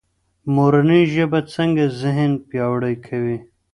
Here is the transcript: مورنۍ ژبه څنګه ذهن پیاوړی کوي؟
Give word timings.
مورنۍ 0.55 1.01
ژبه 1.13 1.39
څنګه 1.53 1.83
ذهن 2.01 2.31
پیاوړی 2.47 2.95
کوي؟ 3.07 3.37